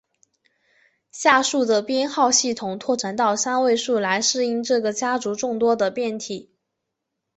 [1.11, 6.49] 下述的编号系统拓展到三位数来适应这个家族众多的变体。